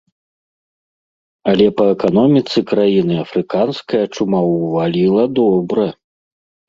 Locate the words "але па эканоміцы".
1.51-2.59